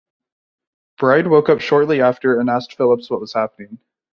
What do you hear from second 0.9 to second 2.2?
Bride woke up shortly